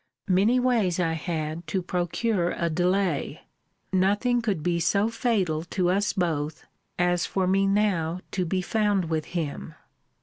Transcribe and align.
Many 0.29 0.59
ways 0.59 0.99
I 0.99 1.13
had 1.13 1.67
to 1.67 1.83
procure 1.83 2.49
a 2.57 2.71
delay. 2.71 3.43
Nothing 3.93 4.41
could 4.41 4.63
be 4.63 4.79
so 4.79 5.09
fatal 5.09 5.63
to 5.65 5.91
us 5.91 6.11
both, 6.13 6.65
as 6.97 7.27
for 7.27 7.45
me 7.45 7.67
now 7.67 8.21
to 8.31 8.43
be 8.43 8.63
found 8.63 9.11
with 9.11 9.25
him. 9.37 9.75